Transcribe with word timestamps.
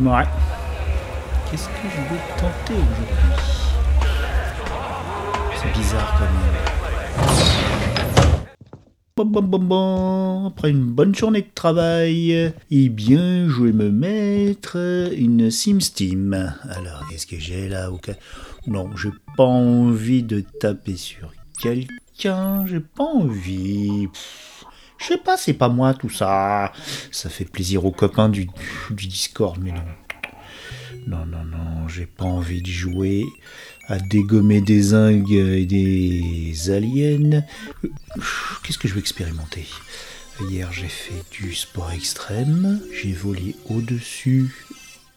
Ouais. 0.00 0.24
Qu'est-ce 1.50 1.68
que 1.68 1.88
je 1.90 2.00
vais 2.00 2.20
tenter 2.38 2.72
aujourd'hui? 2.72 3.32
C'est 5.54 5.72
bizarre 5.78 6.14
quand 6.18 6.24
même. 6.24 6.62
Bon, 9.14 9.26
bon, 9.26 9.42
bon, 9.42 9.58
bon. 9.58 10.46
Après 10.46 10.70
une 10.70 10.86
bonne 10.86 11.14
journée 11.14 11.42
de 11.42 11.50
travail, 11.54 12.52
eh 12.70 12.88
bien, 12.88 13.48
je 13.48 13.64
vais 13.64 13.72
me 13.72 13.90
mettre 13.90 14.78
une 15.14 15.50
SimSteam. 15.50 16.54
Alors, 16.70 17.06
qu'est-ce 17.10 17.26
que 17.26 17.38
j'ai 17.38 17.68
là 17.68 17.90
au 17.92 17.98
cas 17.98 18.14
Non, 18.66 18.88
j'ai 18.96 19.10
pas 19.36 19.44
envie 19.44 20.22
de 20.22 20.42
taper 20.58 20.96
sur 20.96 21.30
quelqu'un, 21.60 22.64
j'ai 22.66 22.80
pas 22.80 23.04
envie. 23.04 24.08
Pff, 24.08 24.51
Je 25.02 25.08
sais 25.08 25.18
pas, 25.18 25.36
c'est 25.36 25.54
pas 25.54 25.68
moi 25.68 25.94
tout 25.94 26.10
ça. 26.10 26.72
Ça 27.10 27.28
fait 27.28 27.44
plaisir 27.44 27.84
aux 27.84 27.90
copains 27.90 28.28
du, 28.28 28.48
Discord, 28.90 29.58
mais 29.60 29.72
non. 29.72 29.82
Non, 31.08 31.26
non, 31.26 31.44
non, 31.44 31.88
j'ai 31.88 32.06
pas 32.06 32.24
envie 32.24 32.62
de 32.62 32.70
jouer 32.70 33.26
à 33.88 33.98
dégommer 33.98 34.60
des 34.60 34.80
zingues 34.80 35.32
et 35.32 35.66
des 35.66 36.70
aliens. 36.70 37.42
Qu'est-ce 38.62 38.78
que 38.78 38.86
je 38.86 38.94
vais 38.94 39.00
expérimenter? 39.00 39.66
Hier, 40.48 40.72
j'ai 40.72 40.88
fait 40.88 41.24
du 41.32 41.52
sport 41.54 41.90
extrême. 41.90 42.80
J'ai 43.02 43.12
volé 43.12 43.56
au-dessus 43.68 44.54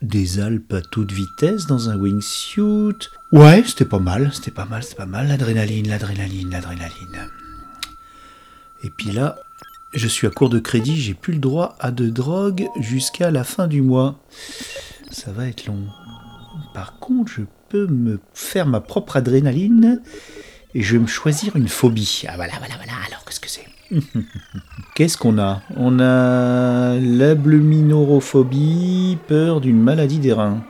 des 0.02 0.40
Alpes 0.40 0.74
à 0.74 0.82
toute 0.82 1.12
vitesse 1.12 1.68
dans 1.68 1.90
un 1.90 1.98
wingsuit. 1.98 3.08
Ouais, 3.32 3.64
c'était 3.66 3.86
pas 3.86 4.00
mal, 4.00 4.32
c'était 4.34 4.52
pas 4.52 4.66
mal, 4.66 4.84
c'était 4.84 4.96
pas 4.96 5.06
mal. 5.06 5.28
L'adrénaline, 5.28 5.88
l'adrénaline, 5.88 6.50
l'adrénaline. 6.50 7.30
Et 8.84 8.90
puis 8.90 9.12
là, 9.12 9.38
je 9.96 10.08
suis 10.08 10.28
à 10.28 10.30
court 10.30 10.50
de 10.50 10.60
crédit, 10.60 11.00
j'ai 11.00 11.14
plus 11.14 11.34
le 11.34 11.40
droit 11.40 11.76
à 11.80 11.92
de 11.92 12.10
drogue 12.10 12.68
jusqu'à 12.80 13.32
la 13.32 13.44
fin 13.44 13.68
du 13.68 13.82
mois. 13.82 14.16
Ça 15.10 15.32
va 15.32 15.48
être 15.48 15.66
long. 15.66 15.80
Par 16.74 17.00
contre, 17.00 17.32
je 17.32 17.42
peux 17.70 17.88
me 17.88 18.20
faire 18.34 18.68
ma 18.68 18.82
propre 18.82 19.16
adrénaline 19.18 20.02
et 20.74 20.82
je 20.82 20.94
vais 20.94 21.00
me 21.00 21.08
choisir 21.08 21.56
une 21.56 21.70
phobie. 21.70 22.24
Ah 22.28 22.36
voilà, 22.36 22.54
voilà, 22.60 22.76
voilà. 22.76 22.92
Alors, 23.08 23.24
qu'est-ce 23.26 23.40
que 23.40 23.50
c'est? 23.50 23.66
Qu'est-ce 24.96 25.18
qu'on 25.18 25.40
a? 25.40 25.62
On 25.78 26.00
a 26.00 26.96
l'abluminorophobie, 27.00 29.18
peur 29.28 29.62
d'une 29.62 29.82
maladie 29.82 30.20
des 30.20 30.34
reins. 30.34 30.62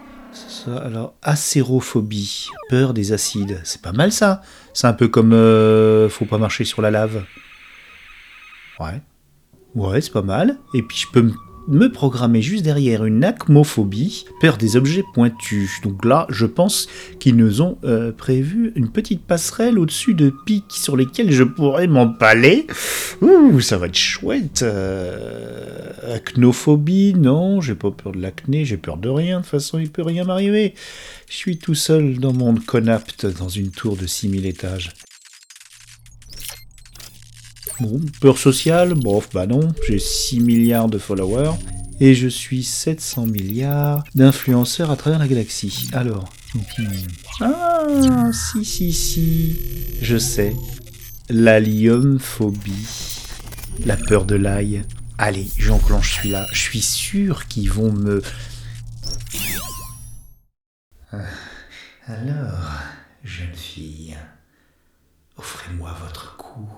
Alors, 0.67 1.15
acérophobie, 1.21 2.49
peur 2.69 2.93
des 2.93 3.13
acides. 3.13 3.61
C'est 3.63 3.81
pas 3.81 3.93
mal 3.93 4.11
ça. 4.11 4.41
C'est 4.73 4.87
un 4.87 4.93
peu 4.93 5.07
comme 5.07 5.33
euh, 5.33 6.09
faut 6.09 6.25
pas 6.25 6.37
marcher 6.37 6.65
sur 6.65 6.81
la 6.81 6.91
lave. 6.91 7.23
Ouais. 8.79 9.01
Ouais, 9.75 10.01
c'est 10.01 10.13
pas 10.13 10.21
mal. 10.21 10.57
Et 10.73 10.81
puis 10.81 10.97
je 10.97 11.07
peux 11.11 11.21
me- 11.21 11.33
me 11.67 11.91
programmer 11.91 12.43
juste 12.43 12.63
derrière 12.63 13.05
une 13.05 13.23
acmophobie, 13.23 14.25
peur 14.39 14.55
des 14.57 14.75
objets 14.77 15.03
pointus. 15.15 15.81
Donc 15.83 16.05
là, 16.05 16.27
je 16.29 16.45
pense 16.45 16.87
qu'ils 17.19 17.35
nous 17.35 17.61
ont 17.63 17.77
euh, 17.83 18.11
prévu 18.11 18.71
une 18.75 18.89
petite 18.91 19.25
passerelle 19.25 19.79
au-dessus 19.79 20.13
de 20.13 20.31
pics 20.45 20.63
sur 20.69 20.95
lesquels 20.95 21.31
je 21.31 21.43
pourrais 21.43 21.87
m'empaler. 21.87 22.67
Ouh, 23.21 23.59
ça 23.61 23.77
va 23.79 23.87
être 23.87 23.97
chouette. 23.97 24.61
Euh, 24.61 25.89
acnophobie, 26.15 27.15
non, 27.15 27.61
j'ai 27.61 27.75
pas 27.75 27.89
peur 27.91 28.11
de 28.13 28.21
l'acné, 28.21 28.63
j'ai 28.63 28.77
peur 28.77 28.97
de 28.97 29.09
rien. 29.09 29.37
De 29.37 29.41
toute 29.41 29.49
façon, 29.51 29.79
il 29.79 29.89
peut 29.89 30.03
rien 30.03 30.23
m'arriver. 30.23 30.75
Je 31.29 31.35
suis 31.35 31.57
tout 31.57 31.75
seul 31.75 32.19
dans 32.19 32.31
mon 32.33 32.53
conapte 32.55 33.25
dans 33.25 33.49
une 33.49 33.71
tour 33.71 33.97
de 33.97 34.05
6000 34.05 34.45
étages. 34.45 34.91
Bon, 37.81 37.99
peur 38.21 38.37
sociale, 38.37 38.93
bof, 38.93 39.29
bah 39.33 39.47
non, 39.47 39.73
j'ai 39.85 39.99
6 39.99 40.39
milliards 40.39 40.87
de 40.87 40.97
followers 40.97 41.55
et 41.99 42.15
je 42.15 42.27
suis 42.29 42.63
700 42.63 43.25
milliards 43.27 44.03
d'influenceurs 44.15 44.91
à 44.91 44.95
travers 44.95 45.19
la 45.19 45.27
galaxie. 45.27 45.89
Alors, 45.91 46.29
ah, 47.41 48.31
si, 48.31 48.63
si, 48.63 48.93
si, 48.93 49.57
je 50.01 50.17
sais, 50.17 50.55
l'alliumphobie, 51.29 52.87
la 53.85 53.97
peur 53.97 54.23
de 54.23 54.35
l'ail. 54.35 54.83
Allez, 55.17 55.47
j'enclenche 55.57 56.17
celui-là, 56.17 56.47
je 56.53 56.59
suis 56.59 56.81
sûr 56.81 57.47
qu'ils 57.47 57.71
vont 57.71 57.91
me... 57.91 58.21
Ah, 61.11 61.17
Alors, 62.07 62.71
jeune 63.23 63.53
fille, 63.53 64.15
offrez-moi 65.37 65.93
votre 66.01 66.37
cou 66.37 66.69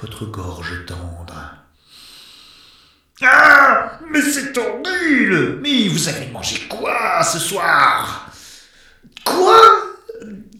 votre 0.00 0.26
gorge 0.26 0.84
tendre. 0.86 1.54
Ah 3.22 3.92
Mais 4.10 4.20
c'est 4.20 4.56
horrible 4.58 5.60
Mais 5.62 5.86
vous 5.88 6.08
avez 6.08 6.26
mangé 6.26 6.66
quoi 6.68 7.22
ce 7.22 7.38
soir? 7.38 8.26
Quoi? 9.24 9.56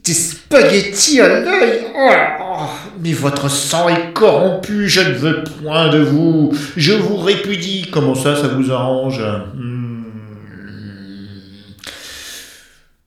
Des 0.05 0.15
spaghettis 0.15 1.21
à 1.21 1.28
l'œil? 1.41 1.87
Oh, 1.97 2.67
Mais 3.00 3.12
votre 3.12 3.49
sang 3.50 3.89
est 3.89 4.12
corrompu, 4.12 4.89
je 4.89 5.00
ne 5.00 5.15
veux 5.15 5.44
point 5.44 5.89
de 5.89 5.99
vous. 6.03 6.56
Je 6.77 6.93
vous 6.93 7.17
répudie. 7.17 7.91
Comment 7.91 8.15
ça, 8.15 8.37
ça 8.37 8.49
vous 8.49 8.71
arrange? 8.71 9.21
Hmm. 9.55 10.05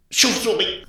Chauve-souris 0.09 0.83